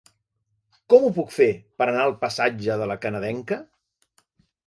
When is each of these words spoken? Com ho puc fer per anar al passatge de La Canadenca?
Com 0.93 1.03
ho 1.05 1.11
puc 1.17 1.33
fer 1.35 1.47
per 1.81 1.85
anar 1.87 2.05
al 2.09 2.15
passatge 2.25 2.77
de 2.83 2.87
La 2.93 2.97
Canadenca? 3.05 3.59